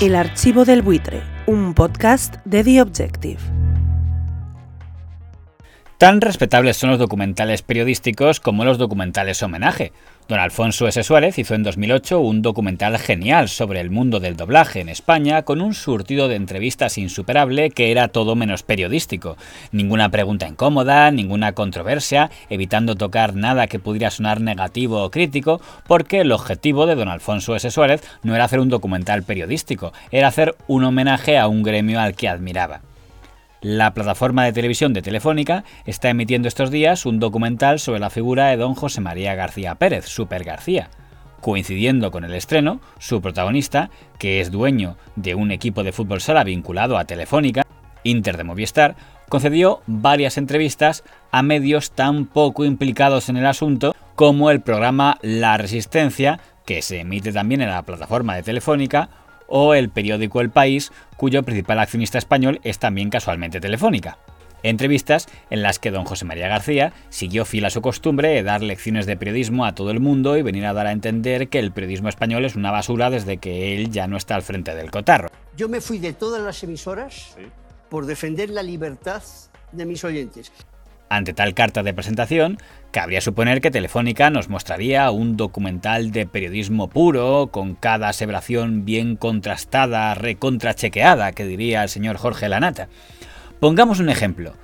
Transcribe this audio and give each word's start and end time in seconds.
El 0.00 0.14
archivo 0.14 0.64
del 0.64 0.80
buitre, 0.80 1.20
un 1.44 1.74
podcast 1.74 2.36
de 2.46 2.64
The 2.64 2.80
Objective. 2.80 3.38
Tan 5.98 6.22
respetables 6.22 6.78
son 6.78 6.88
los 6.88 6.98
documentales 6.98 7.60
periodísticos 7.60 8.40
como 8.40 8.64
los 8.64 8.78
documentales 8.78 9.42
homenaje. 9.42 9.92
Don 10.30 10.38
Alfonso 10.38 10.86
S. 10.86 11.02
Suárez 11.02 11.40
hizo 11.40 11.56
en 11.56 11.64
2008 11.64 12.20
un 12.20 12.40
documental 12.40 12.96
genial 12.98 13.48
sobre 13.48 13.80
el 13.80 13.90
mundo 13.90 14.20
del 14.20 14.36
doblaje 14.36 14.78
en 14.78 14.88
España 14.88 15.42
con 15.42 15.60
un 15.60 15.74
surtido 15.74 16.28
de 16.28 16.36
entrevistas 16.36 16.98
insuperable 16.98 17.70
que 17.70 17.90
era 17.90 18.06
todo 18.06 18.36
menos 18.36 18.62
periodístico. 18.62 19.36
Ninguna 19.72 20.08
pregunta 20.10 20.46
incómoda, 20.46 21.10
ninguna 21.10 21.54
controversia, 21.54 22.30
evitando 22.48 22.94
tocar 22.94 23.34
nada 23.34 23.66
que 23.66 23.80
pudiera 23.80 24.12
sonar 24.12 24.40
negativo 24.40 25.02
o 25.02 25.10
crítico, 25.10 25.60
porque 25.88 26.20
el 26.20 26.30
objetivo 26.30 26.86
de 26.86 26.94
don 26.94 27.08
Alfonso 27.08 27.56
S. 27.56 27.68
Suárez 27.72 28.00
no 28.22 28.36
era 28.36 28.44
hacer 28.44 28.60
un 28.60 28.68
documental 28.68 29.24
periodístico, 29.24 29.92
era 30.12 30.28
hacer 30.28 30.54
un 30.68 30.84
homenaje 30.84 31.38
a 31.38 31.48
un 31.48 31.64
gremio 31.64 31.98
al 31.98 32.14
que 32.14 32.28
admiraba. 32.28 32.82
La 33.62 33.92
plataforma 33.92 34.46
de 34.46 34.54
televisión 34.54 34.94
de 34.94 35.02
Telefónica 35.02 35.64
está 35.84 36.08
emitiendo 36.08 36.48
estos 36.48 36.70
días 36.70 37.04
un 37.04 37.20
documental 37.20 37.78
sobre 37.78 38.00
la 38.00 38.08
figura 38.08 38.46
de 38.46 38.56
don 38.56 38.74
José 38.74 39.02
María 39.02 39.34
García 39.34 39.74
Pérez, 39.74 40.06
Super 40.06 40.44
García. 40.44 40.88
Coincidiendo 41.42 42.10
con 42.10 42.24
el 42.24 42.32
estreno, 42.32 42.80
su 42.98 43.20
protagonista, 43.20 43.90
que 44.18 44.40
es 44.40 44.50
dueño 44.50 44.96
de 45.14 45.34
un 45.34 45.50
equipo 45.50 45.82
de 45.82 45.92
fútbol 45.92 46.22
sala 46.22 46.42
vinculado 46.42 46.96
a 46.96 47.04
Telefónica, 47.04 47.66
Inter 48.02 48.38
de 48.38 48.44
Movistar, 48.44 48.96
concedió 49.28 49.82
varias 49.86 50.38
entrevistas 50.38 51.04
a 51.30 51.42
medios 51.42 51.90
tan 51.90 52.24
poco 52.24 52.64
implicados 52.64 53.28
en 53.28 53.36
el 53.36 53.44
asunto 53.44 53.94
como 54.14 54.50
el 54.50 54.62
programa 54.62 55.18
La 55.20 55.58
Resistencia, 55.58 56.40
que 56.64 56.80
se 56.80 57.00
emite 57.00 57.30
también 57.30 57.60
en 57.60 57.68
la 57.68 57.82
plataforma 57.82 58.34
de 58.36 58.42
Telefónica, 58.42 59.10
o 59.50 59.74
el 59.74 59.90
periódico 59.90 60.40
El 60.40 60.48
País, 60.48 60.92
cuyo 61.18 61.42
principal 61.42 61.78
accionista 61.78 62.16
español 62.16 62.60
es 62.64 62.78
también 62.78 63.10
casualmente 63.10 63.60
Telefónica. 63.60 64.18
Entrevistas 64.62 65.26
en 65.48 65.62
las 65.62 65.78
que 65.78 65.90
don 65.90 66.04
José 66.04 66.24
María 66.24 66.48
García 66.48 66.92
siguió 67.08 67.44
fiel 67.44 67.64
a 67.64 67.70
su 67.70 67.80
costumbre 67.80 68.28
de 68.28 68.42
dar 68.42 68.62
lecciones 68.62 69.06
de 69.06 69.16
periodismo 69.16 69.64
a 69.64 69.74
todo 69.74 69.90
el 69.90 70.00
mundo 70.00 70.36
y 70.36 70.42
venir 70.42 70.66
a 70.66 70.72
dar 70.72 70.86
a 70.86 70.92
entender 70.92 71.48
que 71.48 71.58
el 71.58 71.72
periodismo 71.72 72.08
español 72.08 72.44
es 72.44 72.56
una 72.56 72.70
basura 72.70 73.10
desde 73.10 73.38
que 73.38 73.74
él 73.74 73.90
ya 73.90 74.06
no 74.06 74.16
está 74.16 74.34
al 74.34 74.42
frente 74.42 74.74
del 74.74 74.90
cotarro. 74.90 75.30
Yo 75.56 75.68
me 75.68 75.80
fui 75.80 75.98
de 75.98 76.12
todas 76.12 76.42
las 76.42 76.62
emisoras 76.62 77.36
por 77.88 78.06
defender 78.06 78.50
la 78.50 78.62
libertad 78.62 79.22
de 79.72 79.86
mis 79.86 80.04
oyentes. 80.04 80.52
Ante 81.12 81.34
tal 81.34 81.54
carta 81.54 81.82
de 81.82 81.92
presentación, 81.92 82.58
cabría 82.92 83.20
suponer 83.20 83.60
que 83.60 83.72
Telefónica 83.72 84.30
nos 84.30 84.48
mostraría 84.48 85.10
un 85.10 85.36
documental 85.36 86.12
de 86.12 86.24
periodismo 86.24 86.86
puro, 86.88 87.48
con 87.50 87.74
cada 87.74 88.08
aseveración 88.08 88.84
bien 88.84 89.16
contrastada, 89.16 90.14
recontrachequeada, 90.14 91.32
que 91.32 91.46
diría 91.46 91.82
el 91.82 91.88
señor 91.88 92.16
Jorge 92.16 92.48
Lanata. 92.48 92.88
Pongamos 93.58 93.98
un 93.98 94.08
ejemplo. 94.08 94.54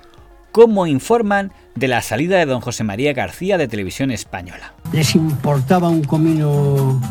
¿Cómo 0.53 0.87
informan 0.87 1.51
de 1.75 1.89
la 1.89 2.01
salida 2.01 2.37
de 2.37 2.45
don 2.45 2.61
José 2.61 2.85
María 2.85 3.11
García 3.11 3.57
de 3.57 3.67
Televisión 3.67 4.09
Española? 4.09 4.73
Les 4.93 5.15
importaba 5.15 5.89
un 5.89 6.05
comino 6.05 7.01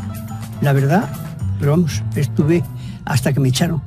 la 0.63 0.73
verdad, 0.73 1.11
pero 1.59 1.73
vamos, 1.73 2.03
estuve 2.17 2.63
hasta 3.05 3.35
que 3.35 3.41
me 3.41 3.51
echaron. 3.51 3.83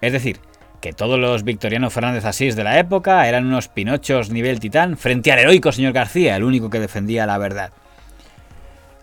Es 0.00 0.14
decir, 0.14 0.40
que 0.80 0.92
todos 0.92 1.18
los 1.18 1.44
Victoriano 1.44 1.90
Fernández 1.90 2.24
Asís 2.24 2.56
de 2.56 2.64
la 2.64 2.78
época 2.78 3.28
eran 3.28 3.46
unos 3.46 3.68
pinochos 3.68 4.30
nivel 4.30 4.60
titán 4.60 4.96
frente 4.96 5.30
al 5.30 5.38
heroico 5.38 5.72
señor 5.72 5.92
García, 5.92 6.36
el 6.36 6.44
único 6.44 6.70
que 6.70 6.80
defendía 6.80 7.26
la 7.26 7.38
verdad. 7.38 7.70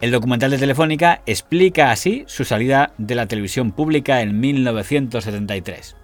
El 0.01 0.11
documental 0.11 0.51
de 0.51 0.57
Telefónica 0.57 1.21
explica 1.25 1.91
así 1.91 2.23
su 2.27 2.45
salida 2.45 2.91
de 2.97 3.15
la 3.15 3.25
televisión 3.25 3.71
pública 3.71 4.21
en 4.21 4.39
1973. 4.39 5.95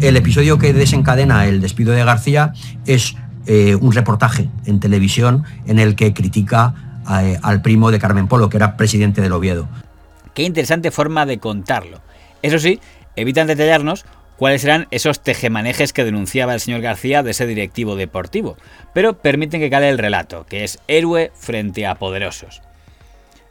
El 0.00 0.16
episodio 0.16 0.58
que 0.58 0.72
desencadena 0.72 1.46
el 1.46 1.60
despido 1.60 1.92
de 1.92 2.04
García 2.04 2.52
es 2.86 3.16
eh, 3.46 3.74
un 3.74 3.92
reportaje 3.92 4.48
en 4.66 4.78
televisión 4.80 5.44
en 5.66 5.78
el 5.78 5.96
que 5.96 6.12
critica 6.12 6.74
eh, 7.22 7.38
al 7.42 7.62
primo 7.62 7.90
de 7.90 7.98
Carmen 7.98 8.28
Polo, 8.28 8.48
que 8.48 8.56
era 8.56 8.76
presidente 8.76 9.20
del 9.20 9.32
Oviedo. 9.32 9.68
Qué 10.34 10.44
interesante 10.44 10.90
forma 10.90 11.26
de 11.26 11.38
contarlo. 11.38 12.00
Eso 12.42 12.58
sí, 12.58 12.80
evitan 13.16 13.48
detallarnos 13.48 14.04
cuáles 14.40 14.64
eran 14.64 14.86
esos 14.90 15.20
tejemanejes 15.20 15.92
que 15.92 16.02
denunciaba 16.02 16.54
el 16.54 16.60
señor 16.60 16.80
García 16.80 17.22
de 17.22 17.32
ese 17.32 17.46
directivo 17.46 17.94
deportivo, 17.94 18.56
pero 18.94 19.18
permiten 19.18 19.60
que 19.60 19.68
cale 19.68 19.90
el 19.90 19.98
relato, 19.98 20.46
que 20.48 20.64
es 20.64 20.78
héroe 20.88 21.30
frente 21.34 21.86
a 21.86 21.96
poderosos. 21.96 22.62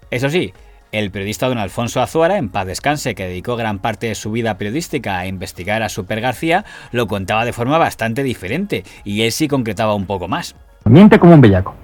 Eso 0.09 0.31
sí, 0.31 0.51
el 0.91 1.11
periodista 1.11 1.47
don 1.47 1.59
Alfonso 1.59 2.01
Azuara, 2.01 2.39
en 2.39 2.49
paz 2.49 2.65
descanse, 2.65 3.13
que 3.13 3.27
dedicó 3.27 3.55
gran 3.55 3.77
parte 3.77 4.07
de 4.07 4.15
su 4.15 4.31
vida 4.31 4.57
periodística 4.57 5.19
a 5.19 5.27
investigar 5.27 5.83
a 5.83 5.89
Super 5.89 6.21
García, 6.21 6.65
lo 6.91 7.05
contaba 7.05 7.45
de 7.45 7.53
forma 7.53 7.77
bastante 7.77 8.23
diferente, 8.23 8.83
y 9.03 9.21
él 9.21 9.31
sí 9.31 9.47
concretaba 9.47 9.93
un 9.93 10.07
poco 10.07 10.27
más. 10.27 10.55
Miente 10.85 11.19
como 11.19 11.35
un 11.35 11.41
bellaco. 11.41 11.75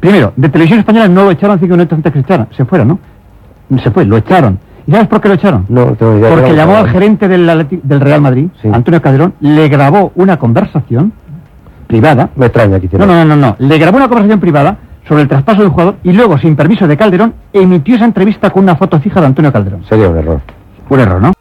Primero, 0.00 0.32
de 0.36 0.48
televisión 0.48 0.78
española 0.78 1.08
no 1.08 1.24
lo 1.24 1.32
echaron 1.32 1.60
cinco 1.60 1.74
minutos 1.74 1.98
antes 1.98 2.12
que 2.14 2.18
se 2.20 2.24
echara. 2.24 2.48
Se 2.56 2.64
fuera, 2.64 2.86
¿no? 2.86 2.98
Se 3.82 3.90
fue, 3.90 4.06
lo 4.06 4.16
echaron. 4.16 4.58
¿Y 4.86 4.92
sabes 4.92 5.08
por 5.08 5.20
qué 5.20 5.28
lo 5.28 5.34
echaron? 5.34 5.66
No, 5.68 5.94
tengo 5.94 6.18
idea. 6.18 6.30
Porque 6.30 6.54
llamó 6.54 6.76
al 6.76 6.90
gerente 6.90 7.28
del, 7.28 7.46
Real 8.00 8.20
Madrid, 8.20 8.48
Sí. 8.60 8.68
Antonio 8.72 9.00
Calderón, 9.00 9.34
le 9.40 9.68
grabó 9.68 10.12
una 10.14 10.38
conversación 10.38 11.12
privada. 11.86 12.30
Me 12.36 12.46
extraña 12.46 12.80
que 12.80 12.88
No, 12.98 13.06
no, 13.06 13.14
no, 13.14 13.24
no, 13.24 13.36
no. 13.36 13.56
Le 13.58 13.78
grabó 13.78 13.96
una 13.96 14.08
conversación 14.08 14.40
privada 14.40 14.78
sobre 15.08 15.22
el 15.22 15.28
traspaso 15.28 15.62
del 15.62 15.70
jugador 15.70 15.96
y 16.02 16.12
luego, 16.12 16.38
sin 16.38 16.56
permiso 16.56 16.86
de 16.86 16.96
Calderón, 16.96 17.34
emitió 17.52 17.96
esa 17.96 18.04
entrevista 18.04 18.50
con 18.50 18.62
una 18.64 18.76
foto 18.76 19.00
fija 19.00 19.20
de 19.20 19.26
Antonio 19.26 19.52
Calderón. 19.52 19.84
Sería 19.88 20.08
un 20.08 20.18
error. 20.18 20.40
Un 20.88 21.00
error, 21.00 21.20
¿no? 21.20 21.32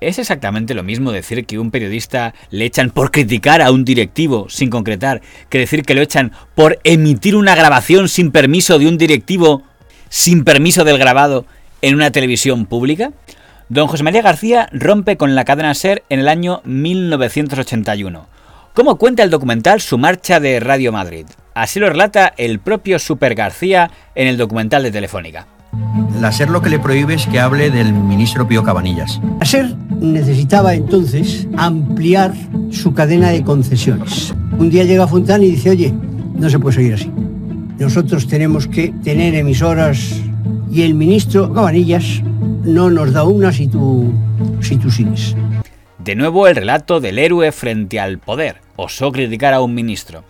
¿Es 0.00 0.18
exactamente 0.18 0.74
lo 0.74 0.82
mismo 0.82 1.10
decir 1.10 1.46
que 1.46 1.58
un 1.58 1.70
periodista 1.70 2.34
le 2.50 2.66
echan 2.66 2.90
por 2.90 3.10
criticar 3.10 3.62
a 3.62 3.70
un 3.70 3.84
directivo 3.84 4.46
sin 4.48 4.68
concretar 4.68 5.22
que 5.48 5.58
decir 5.58 5.82
que 5.82 5.94
lo 5.94 6.02
echan 6.02 6.32
por 6.54 6.78
emitir 6.84 7.34
una 7.34 7.54
grabación 7.54 8.08
sin 8.08 8.30
permiso 8.30 8.78
de 8.78 8.88
un 8.88 8.98
directivo 8.98 9.62
sin 10.08 10.44
permiso 10.44 10.84
del 10.84 10.98
grabado 10.98 11.46
en 11.82 11.94
una 11.94 12.10
televisión 12.10 12.66
pública? 12.66 13.12
Don 13.68 13.88
José 13.88 14.04
María 14.04 14.22
García 14.22 14.68
rompe 14.72 15.16
con 15.16 15.34
la 15.34 15.44
cadena 15.44 15.74
SER 15.74 16.04
en 16.08 16.20
el 16.20 16.28
año 16.28 16.60
1981. 16.64 18.26
¿Cómo 18.74 18.96
cuenta 18.96 19.22
el 19.22 19.30
documental 19.30 19.80
su 19.80 19.98
marcha 19.98 20.38
de 20.38 20.60
Radio 20.60 20.92
Madrid? 20.92 21.26
Así 21.54 21.80
lo 21.80 21.88
relata 21.88 22.32
el 22.36 22.60
propio 22.60 22.98
Super 22.98 23.34
García 23.34 23.90
en 24.14 24.28
el 24.28 24.36
documental 24.36 24.82
de 24.82 24.92
Telefónica. 24.92 25.46
La 26.20 26.30
SER 26.30 26.50
lo 26.50 26.62
que 26.62 26.70
le 26.70 26.78
prohíbe 26.78 27.14
es 27.14 27.26
que 27.26 27.40
hable 27.40 27.70
del 27.70 27.92
ministro 27.92 28.46
Pío 28.46 28.62
Cabanillas. 28.62 29.20
La 29.40 29.46
SER 29.46 29.74
necesitaba 30.00 30.74
entonces 30.74 31.48
ampliar 31.56 32.34
su 32.70 32.94
cadena 32.94 33.30
de 33.30 33.42
concesiones. 33.42 34.34
Un 34.58 34.70
día 34.70 34.84
llega 34.84 35.08
Fontán 35.08 35.42
y 35.42 35.50
dice, 35.50 35.70
oye, 35.70 35.92
no 36.34 36.48
se 36.48 36.58
puede 36.58 36.76
seguir 36.76 36.94
así. 36.94 37.10
Nosotros 37.78 38.26
tenemos 38.26 38.66
que 38.66 38.92
tener 39.02 39.34
emisoras 39.34 40.20
y 40.76 40.82
el 40.82 40.92
ministro 40.92 41.50
Cabanillas 41.54 42.20
no 42.62 42.90
nos 42.90 43.14
da 43.14 43.24
una 43.24 43.50
si 43.50 43.66
tú, 43.66 44.12
si 44.60 44.76
tú 44.76 44.90
sigues. 44.90 45.34
De 45.96 46.14
nuevo 46.14 46.46
el 46.48 46.54
relato 46.54 47.00
del 47.00 47.18
héroe 47.18 47.50
frente 47.50 47.98
al 47.98 48.18
poder, 48.18 48.60
osó 48.76 49.10
criticar 49.10 49.54
a 49.54 49.62
un 49.62 49.74
ministro. 49.74 50.22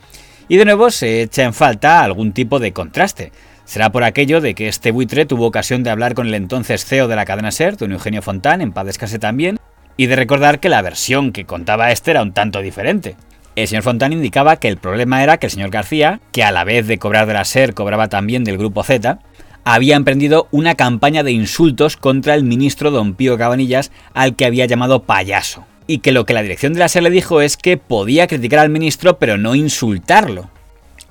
Y 0.46 0.56
de 0.56 0.64
nuevo 0.64 0.92
se 0.92 1.22
echa 1.22 1.42
en 1.42 1.52
falta 1.52 2.00
algún 2.00 2.30
tipo 2.30 2.60
de 2.60 2.72
contraste. 2.72 3.32
Será 3.64 3.90
por 3.90 4.04
aquello 4.04 4.40
de 4.40 4.54
que 4.54 4.68
este 4.68 4.92
buitre 4.92 5.26
tuvo 5.26 5.46
ocasión 5.46 5.82
de 5.82 5.90
hablar 5.90 6.14
con 6.14 6.28
el 6.28 6.34
entonces 6.34 6.84
CEO 6.84 7.08
de 7.08 7.16
la 7.16 7.24
cadena 7.24 7.50
SER, 7.50 7.76
don 7.76 7.90
Eugenio 7.90 8.22
Fontán, 8.22 8.60
en 8.60 8.70
paz 8.70 8.86
descanse 8.86 9.18
también, 9.18 9.58
y 9.96 10.06
de 10.06 10.14
recordar 10.14 10.60
que 10.60 10.68
la 10.68 10.80
versión 10.80 11.32
que 11.32 11.44
contaba 11.44 11.90
este 11.90 12.12
era 12.12 12.22
un 12.22 12.32
tanto 12.32 12.62
diferente. 12.62 13.16
El 13.56 13.66
señor 13.66 13.82
Fontán 13.82 14.12
indicaba 14.12 14.58
que 14.58 14.68
el 14.68 14.76
problema 14.76 15.24
era 15.24 15.38
que 15.38 15.46
el 15.46 15.50
señor 15.50 15.70
García, 15.70 16.20
que 16.30 16.44
a 16.44 16.52
la 16.52 16.62
vez 16.62 16.86
de 16.86 16.98
cobrar 16.98 17.26
de 17.26 17.34
la 17.34 17.44
SER 17.44 17.74
cobraba 17.74 18.06
también 18.06 18.44
del 18.44 18.58
grupo 18.58 18.84
Z, 18.84 19.18
había 19.66 19.97
emprendido 19.97 20.47
una 20.53 20.77
campaña 20.77 21.25
de 21.25 21.32
insultos 21.32 21.97
contra 21.97 22.34
el 22.34 22.44
ministro 22.44 22.93
don 22.93 23.15
Pío 23.15 23.37
Cabanillas, 23.37 23.91
al 24.15 24.37
que 24.37 24.47
había 24.47 24.65
llamado 24.66 25.03
payaso. 25.03 25.66
Y 25.89 25.98
que 25.98 26.13
lo 26.13 26.24
que 26.24 26.34
la 26.34 26.42
dirección 26.42 26.72
de 26.72 26.78
la 26.78 26.89
SER 26.89 27.03
le 27.03 27.10
dijo 27.10 27.41
es 27.41 27.57
que 27.57 27.77
podía 27.77 28.28
criticar 28.28 28.60
al 28.60 28.71
ministro 28.71 29.18
pero 29.18 29.39
no 29.39 29.57
insultarlo. 29.57 30.51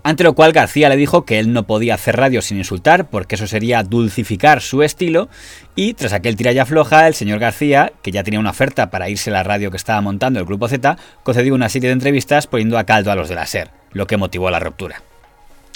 Ante 0.04 0.24
lo 0.24 0.36
cual 0.36 0.54
García 0.54 0.88
le 0.88 0.96
dijo 0.96 1.26
que 1.26 1.40
él 1.40 1.52
no 1.52 1.64
podía 1.64 1.96
hacer 1.96 2.16
radio 2.16 2.42
sin 2.42 2.58
insultar 2.58 3.10
porque 3.10 3.36
eso 3.36 3.46
sería 3.46 3.84
dulcificar 3.84 4.62
su 4.62 4.84
estilo 4.84 5.28
y 5.76 5.94
tras 5.94 6.14
aquel 6.14 6.38
tiralla 6.38 6.66
floja 6.66 7.08
el 7.08 7.14
señor 7.14 7.40
García, 7.40 7.92
que 8.02 8.12
ya 8.12 8.24
tenía 8.24 8.40
una 8.40 8.52
oferta 8.52 8.90
para 8.90 9.10
irse 9.10 9.32
a 9.32 9.34
la 9.34 9.44
radio 9.44 9.70
que 9.70 9.78
estaba 9.78 10.00
montando 10.00 10.40
el 10.40 10.46
grupo 10.46 10.70
Z, 10.70 10.98
concedió 11.24 11.56
una 11.56 11.68
serie 11.68 11.90
de 11.90 11.94
entrevistas 11.94 12.48
poniendo 12.48 12.78
a 12.78 12.86
caldo 12.86 13.12
a 13.12 13.16
los 13.16 13.28
de 13.28 13.36
la 13.36 13.48
SER, 13.48 13.72
lo 13.92 14.08
que 14.08 14.16
motivó 14.16 14.50
la 14.50 14.60
ruptura. 14.60 15.02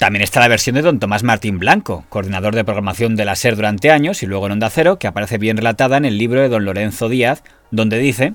También 0.00 0.22
está 0.22 0.40
la 0.40 0.48
versión 0.48 0.76
de 0.76 0.80
don 0.80 0.98
Tomás 0.98 1.24
Martín 1.24 1.58
Blanco, 1.58 2.06
coordinador 2.08 2.54
de 2.54 2.64
programación 2.64 3.16
de 3.16 3.26
la 3.26 3.36
SER 3.36 3.54
durante 3.54 3.90
años 3.90 4.22
y 4.22 4.26
luego 4.26 4.46
en 4.46 4.52
Onda 4.52 4.70
Cero, 4.70 4.98
que 4.98 5.06
aparece 5.06 5.36
bien 5.36 5.58
relatada 5.58 5.98
en 5.98 6.06
el 6.06 6.16
libro 6.16 6.40
de 6.40 6.48
don 6.48 6.64
Lorenzo 6.64 7.10
Díaz, 7.10 7.42
donde 7.70 7.98
dice 7.98 8.32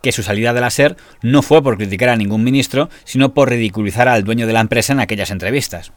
que 0.00 0.12
su 0.12 0.22
salida 0.22 0.52
de 0.52 0.60
la 0.60 0.70
SER 0.70 0.96
no 1.20 1.42
fue 1.42 1.60
por 1.60 1.76
criticar 1.76 2.10
a 2.10 2.16
ningún 2.16 2.44
ministro, 2.44 2.88
sino 3.02 3.34
por 3.34 3.50
ridiculizar 3.50 4.06
al 4.06 4.22
dueño 4.22 4.46
de 4.46 4.52
la 4.52 4.60
empresa 4.60 4.92
en 4.92 5.00
aquellas 5.00 5.32
entrevistas. 5.32 5.90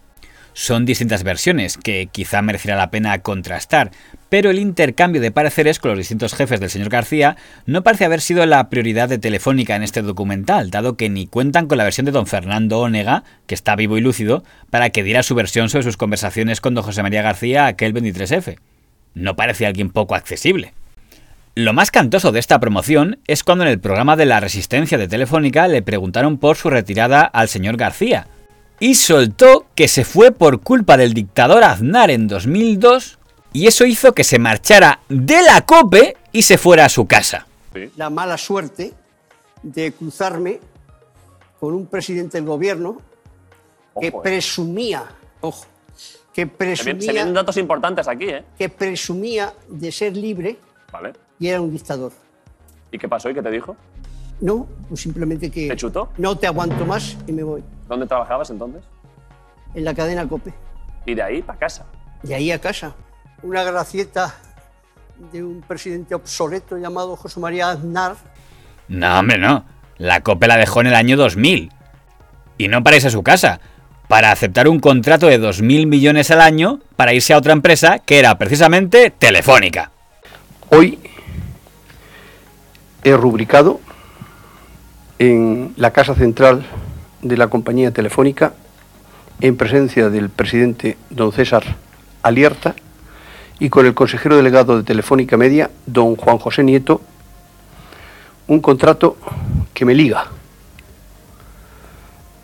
Son 0.53 0.85
distintas 0.85 1.23
versiones 1.23 1.77
que 1.77 2.09
quizá 2.11 2.41
merecerá 2.41 2.75
la 2.75 2.91
pena 2.91 3.19
contrastar, 3.19 3.91
pero 4.29 4.49
el 4.49 4.59
intercambio 4.59 5.21
de 5.21 5.31
pareceres 5.31 5.79
con 5.79 5.91
los 5.91 5.97
distintos 5.97 6.33
jefes 6.33 6.59
del 6.59 6.69
señor 6.69 6.89
García 6.89 7.35
no 7.65 7.83
parece 7.83 8.05
haber 8.05 8.21
sido 8.21 8.45
la 8.45 8.69
prioridad 8.69 9.09
de 9.09 9.17
Telefónica 9.17 9.75
en 9.75 9.83
este 9.83 10.01
documental, 10.01 10.71
dado 10.71 10.95
que 10.95 11.09
ni 11.09 11.27
cuentan 11.27 11.67
con 11.67 11.77
la 11.77 11.83
versión 11.83 12.05
de 12.05 12.11
don 12.11 12.27
Fernando 12.27 12.79
Ónega, 12.79 13.23
que 13.47 13.55
está 13.55 13.75
vivo 13.75 13.97
y 13.97 14.01
lúcido, 14.01 14.43
para 14.69 14.89
que 14.89 15.03
diera 15.03 15.23
su 15.23 15.35
versión 15.35 15.69
sobre 15.69 15.83
sus 15.83 15.97
conversaciones 15.97 16.61
con 16.61 16.75
don 16.75 16.83
José 16.83 17.03
María 17.03 17.21
García 17.21 17.65
aquel 17.65 17.93
23F. 17.93 18.57
No 19.13 19.35
parece 19.35 19.65
alguien 19.65 19.89
poco 19.89 20.15
accesible. 20.15 20.73
Lo 21.53 21.73
más 21.73 21.91
cantoso 21.91 22.31
de 22.31 22.39
esta 22.39 22.61
promoción 22.61 23.19
es 23.27 23.43
cuando 23.43 23.65
en 23.65 23.71
el 23.71 23.79
programa 23.81 24.15
de 24.15 24.25
la 24.25 24.39
Resistencia 24.39 24.97
de 24.97 25.09
Telefónica 25.09 25.67
le 25.67 25.81
preguntaron 25.81 26.37
por 26.37 26.55
su 26.55 26.69
retirada 26.69 27.23
al 27.23 27.49
señor 27.49 27.75
García, 27.75 28.27
y 28.81 28.95
soltó 28.95 29.67
que 29.75 29.87
se 29.87 30.03
fue 30.03 30.31
por 30.31 30.61
culpa 30.61 30.97
del 30.97 31.13
dictador 31.13 31.63
Aznar 31.63 32.09
en 32.09 32.27
2002 32.27 33.19
y 33.53 33.67
eso 33.67 33.85
hizo 33.85 34.13
que 34.13 34.23
se 34.23 34.39
marchara 34.39 35.01
de 35.07 35.43
la 35.43 35.61
COPE 35.61 36.17
y 36.31 36.41
se 36.41 36.57
fuera 36.57 36.85
a 36.85 36.89
su 36.89 37.05
casa. 37.05 37.45
La 37.95 38.09
mala 38.09 38.39
suerte 38.39 38.91
de 39.61 39.91
cruzarme 39.91 40.59
con 41.59 41.75
un 41.75 41.85
presidente 41.85 42.39
del 42.39 42.47
gobierno 42.47 42.99
que 43.99 44.07
Ojo, 44.07 44.17
eh. 44.17 44.21
presumía, 44.23 45.05
ojo, 45.41 45.65
que 46.33 46.41
Se 46.41 46.47
se 46.47 46.55
presumía, 46.57 47.11
vienen 47.11 47.33
datos 47.35 47.57
importantes 47.57 48.07
aquí, 48.07 48.29
¿eh? 48.29 48.43
que 48.57 48.67
presumía 48.67 49.53
de 49.69 49.91
ser 49.91 50.17
libre 50.17 50.57
Vale. 50.91 51.13
y 51.39 51.49
era 51.49 51.61
un 51.61 51.71
dictador. 51.71 52.13
¿Y 52.91 52.97
qué 52.97 53.07
pasó 53.07 53.29
y 53.29 53.35
qué 53.35 53.43
te 53.43 53.51
dijo? 53.51 53.77
No, 54.41 54.67
pues 54.89 55.01
simplemente 55.01 55.51
que 55.51 55.69
¿Te 55.69 55.75
chutó? 55.75 56.09
no 56.17 56.35
te 56.35 56.47
aguanto 56.47 56.85
más 56.85 57.15
y 57.27 57.31
me 57.31 57.43
voy. 57.43 57.63
¿Dónde 57.87 58.07
trabajabas 58.07 58.49
entonces? 58.49 58.83
En 59.75 59.85
la 59.85 59.93
cadena 59.93 60.27
COPE. 60.27 60.53
Y 61.05 61.13
de 61.13 61.21
ahí 61.21 61.41
para 61.41 61.59
casa. 61.59 61.85
De 62.23 62.35
ahí 62.35 62.51
a 62.51 62.59
casa. 62.59 62.95
Una 63.43 63.63
gracieta 63.63 64.35
de 65.31 65.43
un 65.43 65.61
presidente 65.61 66.15
obsoleto 66.15 66.77
llamado 66.77 67.15
José 67.15 67.39
María 67.39 67.69
Aznar. 67.69 68.15
No, 68.87 69.19
hombre, 69.19 69.37
no. 69.37 69.63
La 69.97 70.21
COPE 70.21 70.47
la 70.47 70.57
dejó 70.57 70.81
en 70.81 70.87
el 70.87 70.95
año 70.95 71.15
2000. 71.17 71.71
Y 72.57 72.67
no 72.67 72.83
para 72.83 72.95
irse 72.95 73.07
a 73.07 73.11
su 73.11 73.23
casa, 73.23 73.59
para 74.07 74.31
aceptar 74.31 74.67
un 74.67 74.79
contrato 74.79 75.27
de 75.27 75.39
2.000 75.39 75.85
millones 75.87 76.31
al 76.31 76.41
año 76.41 76.79
para 76.95 77.13
irse 77.13 77.33
a 77.33 77.37
otra 77.37 77.53
empresa 77.53 77.99
que 77.99 78.19
era 78.19 78.37
precisamente 78.37 79.11
Telefónica. 79.11 79.91
Hoy 80.69 80.99
he 83.03 83.13
rubricado 83.15 83.79
en 85.21 85.75
la 85.77 85.93
Casa 85.93 86.15
Central 86.15 86.65
de 87.21 87.37
la 87.37 87.47
compañía 87.47 87.91
telefónica, 87.91 88.53
en 89.39 89.55
presencia 89.55 90.09
del 90.09 90.31
presidente 90.31 90.97
don 91.11 91.31
César 91.31 91.63
Alierta 92.23 92.73
y 93.59 93.69
con 93.69 93.85
el 93.85 93.93
consejero 93.93 94.35
delegado 94.35 94.77
de 94.77 94.83
Telefónica 94.83 95.37
Media, 95.37 95.69
don 95.85 96.15
Juan 96.15 96.39
José 96.39 96.63
Nieto, 96.63 97.01
un 98.47 98.61
contrato 98.61 99.15
que 99.75 99.85
me 99.85 99.93
liga 99.93 100.25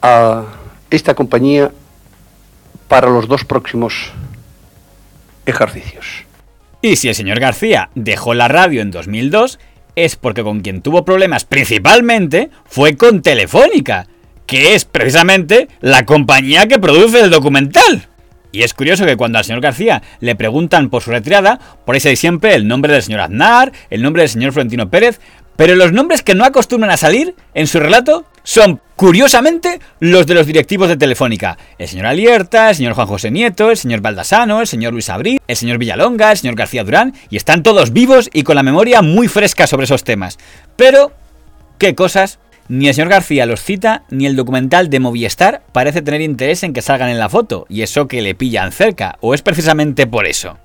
a 0.04 0.44
esta 0.92 1.16
compañía 1.16 1.72
para 2.88 3.10
los 3.10 3.28
dos 3.28 3.44
próximos 3.44 4.12
ejercicios. 5.48 6.06
Y 6.84 6.98
si 6.98 7.10
el 7.10 7.16
señor 7.16 7.40
García 7.40 7.90
dejó 7.96 8.36
la 8.36 8.48
radio 8.48 8.84
en 8.84 8.92
2002, 8.92 9.58
es 9.98 10.16
porque 10.16 10.44
con 10.44 10.62
quien 10.62 10.84
tuvo 10.84 11.04
problemas 11.04 11.44
principalmente 11.44 12.52
fue 12.66 12.96
con 12.96 13.24
Telefónica, 13.24 14.08
que 14.46 14.76
es 14.76 14.86
precisamente 14.86 15.70
la 15.82 16.06
compañía 16.06 16.68
que 16.68 16.78
produce 16.78 17.20
el 17.20 17.32
documental. 17.32 18.08
Y 18.52 18.62
es 18.62 18.76
curioso 18.76 19.08
que 19.08 19.18
cuando 19.18 19.40
al 19.40 19.44
señor 19.44 19.60
García 19.60 20.04
le 20.20 20.36
preguntan 20.36 20.92
por 20.92 21.02
su 21.02 21.10
retirada, 21.10 21.60
por 21.84 21.96
ahí 21.96 22.00
se 22.00 22.10
dice 22.10 22.22
siempre 22.22 22.54
el 22.54 22.68
nombre 22.68 22.94
del 22.94 23.02
señor 23.02 23.22
Aznar, 23.22 23.72
el 23.90 24.04
nombre 24.04 24.22
del 24.22 24.30
señor 24.30 24.54
Florentino 24.54 24.88
Pérez, 24.92 25.20
pero 25.56 25.76
los 25.76 25.92
nombres 25.92 26.22
que 26.22 26.36
no 26.36 26.46
acostumbran 26.46 26.92
a 26.92 26.98
salir 26.98 27.34
en 27.56 27.66
su 27.66 27.80
relato 27.80 28.24
son, 28.48 28.80
curiosamente, 28.96 29.82
los 30.00 30.26
de 30.26 30.34
los 30.34 30.48
directivos 30.48 30.88
de 30.88 30.96
Telefónica. 30.96 31.58
El 31.78 31.90
señor 31.90 32.06
Alierta, 32.06 32.70
el 32.70 32.78
señor 32.78 32.94
Juan 32.94 33.06
José 33.06 33.30
Nieto, 33.30 33.70
el 33.70 33.76
señor 33.76 34.00
Baldasano, 34.00 34.62
el 34.62 34.68
señor 34.68 34.94
Luis 34.94 35.10
Abril, 35.10 35.42
el 35.50 35.56
señor 35.58 35.78
Villalonga, 35.78 36.32
el 36.32 36.38
señor 36.38 36.56
García 36.56 36.86
Durán, 36.86 37.14
y 37.30 37.36
están 37.36 37.62
todos 37.62 37.92
vivos 37.92 38.30
y 38.32 38.44
con 38.44 38.56
la 38.56 38.64
memoria 38.64 39.02
muy 39.02 39.28
fresca 39.28 39.68
sobre 39.68 39.84
esos 39.84 40.06
temas. 40.06 40.38
Pero, 40.78 41.12
¿qué 41.78 41.94
cosas? 41.94 42.40
Ni 42.70 42.88
el 42.88 42.94
señor 42.94 43.10
García 43.10 43.46
los 43.46 43.62
cita, 43.62 44.04
ni 44.12 44.26
el 44.26 44.38
documental 44.38 44.90
de 44.90 45.02
Movistar 45.02 45.64
parece 45.74 46.02
tener 46.02 46.22
interés 46.22 46.64
en 46.64 46.72
que 46.72 46.82
salgan 46.82 47.10
en 47.10 47.20
la 47.20 47.28
foto, 47.28 47.66
y 47.68 47.82
eso 47.82 48.08
que 48.08 48.22
le 48.22 48.34
pillan 48.34 48.72
cerca, 48.72 49.18
o 49.20 49.34
es 49.34 49.42
precisamente 49.42 50.08
por 50.08 50.26
eso. 50.26 50.58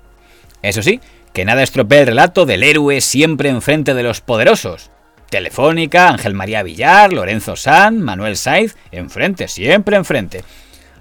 Eso 0.61 0.81
sí, 0.81 1.01
que 1.33 1.43
nada 1.43 1.63
estropee 1.63 1.99
el 1.99 2.07
relato 2.07 2.45
del 2.45 2.63
héroe 2.63 3.01
siempre 3.01 3.49
enfrente 3.49 3.93
de 3.93 4.03
los 4.03 4.21
poderosos. 4.21 4.92
Telefónica, 5.33 6.09
Ángel 6.09 6.35
María 6.35 6.61
Villar, 6.61 7.11
Lorenzo 7.11 7.55
San, 7.55 8.03
Manuel 8.03 8.37
Saiz, 8.37 8.75
enfrente, 8.91 9.47
siempre 9.47 9.97
enfrente. 9.97 10.43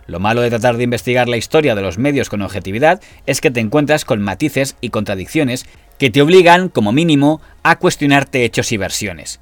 Lo 0.06 0.20
malo 0.20 0.40
de 0.40 0.49
tratar 0.49 0.79
de 0.79 0.84
investigar 0.84 1.29
la 1.29 1.37
historia 1.37 1.75
de 1.75 1.82
los 1.82 1.99
medios 1.99 2.31
con 2.31 2.40
objetividad 2.40 3.02
es 3.26 3.43
que 3.43 3.50
te 3.50 3.61
encuentras 3.61 4.06
con 4.06 4.23
matices 4.23 4.76
y 4.81 4.88
contradicciones 4.88 5.67
que 5.99 6.08
te 6.08 6.23
obligan, 6.23 6.70
como 6.70 6.93
mínimo, 6.93 7.43
a 7.62 7.76
cuestionarte 7.76 8.46
hechos 8.46 8.73
y 8.73 8.79
versiones. 8.79 9.38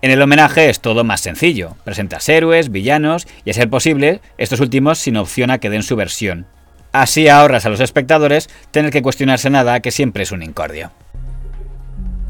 En 0.00 0.10
el 0.10 0.22
homenaje 0.22 0.70
es 0.70 0.80
todo 0.80 1.04
más 1.04 1.20
sencillo. 1.20 1.76
Presentas 1.84 2.26
héroes, 2.30 2.70
villanos 2.70 3.28
y, 3.44 3.50
a 3.50 3.52
ser 3.52 3.68
posible, 3.68 4.22
estos 4.38 4.60
últimos 4.60 4.98
sin 4.98 5.18
opción 5.18 5.50
a 5.50 5.58
que 5.58 5.68
den 5.68 5.82
su 5.82 5.94
versión. 5.94 6.46
Así 6.92 7.28
ahorras 7.28 7.66
a 7.66 7.68
los 7.68 7.80
espectadores 7.80 8.48
tener 8.70 8.92
que 8.92 9.02
cuestionarse 9.02 9.50
nada 9.50 9.80
que 9.80 9.90
siempre 9.90 10.22
es 10.22 10.32
un 10.32 10.42
incordio. 10.42 10.90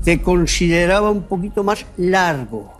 Te 0.04 0.20
consideraba 0.20 1.12
un 1.12 1.22
poquito 1.22 1.62
más 1.62 1.86
largo. 1.96 2.72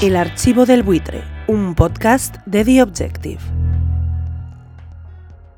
El 0.00 0.14
archivo 0.14 0.64
del 0.64 0.84
buitre, 0.84 1.24
un 1.48 1.74
podcast 1.74 2.36
de 2.46 2.64
The 2.64 2.82
Objective. 2.82 3.40